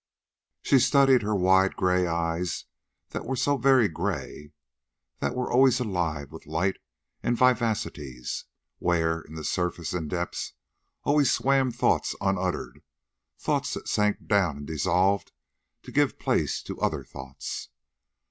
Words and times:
She 0.63 0.79
studied 0.79 1.21
her 1.21 1.35
wide 1.35 1.75
gray 1.75 2.07
eyes 2.07 2.65
that 3.09 3.23
were 3.23 3.35
so 3.35 3.55
very 3.55 3.87
gray, 3.87 4.51
that 5.19 5.35
were 5.35 5.51
always 5.51 5.79
alive 5.79 6.31
with 6.31 6.47
light 6.47 6.77
and 7.21 7.37
vivacities, 7.37 8.45
where, 8.79 9.21
in 9.21 9.35
the 9.35 9.43
surface 9.43 9.93
and 9.93 10.09
depths, 10.09 10.53
always 11.03 11.31
swam 11.31 11.69
thoughts 11.69 12.15
unuttered, 12.19 12.81
thoughts 13.37 13.75
that 13.75 13.87
sank 13.87 14.25
down 14.25 14.57
and 14.57 14.65
dissolved 14.65 15.33
to 15.83 15.91
give 15.91 16.17
place 16.17 16.63
to 16.63 16.81
other 16.81 17.03
thoughts. 17.03 17.69